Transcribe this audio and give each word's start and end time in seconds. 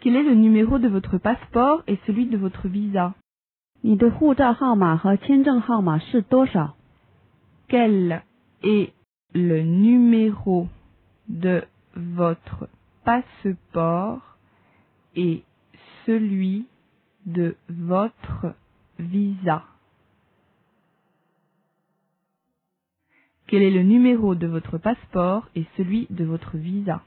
Quel 0.00 0.14
est 0.14 0.22
le 0.22 0.34
numéro 0.34 0.78
de 0.78 0.86
votre 0.86 1.18
passeport 1.18 1.82
et 1.88 1.98
celui 2.06 2.26
de 2.26 2.36
votre 2.36 2.68
visa 2.68 3.14
Quel 7.66 8.22
est 8.62 8.92
le 9.34 9.62
numéro 9.62 10.68
de 11.28 11.64
votre 11.96 12.68
passeport 13.04 14.36
et 15.16 15.42
celui 16.06 16.66
de 17.26 17.56
votre 17.68 18.54
visa 19.00 19.64
Quel 23.48 23.62
est 23.62 23.70
le 23.70 23.82
numéro 23.82 24.36
de 24.36 24.46
votre 24.46 24.78
passeport 24.78 25.48
et 25.56 25.64
celui 25.76 26.06
de 26.10 26.24
votre 26.24 26.56
visa 26.56 27.02